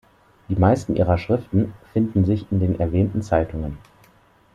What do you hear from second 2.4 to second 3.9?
in den erwähnten Zeitungen.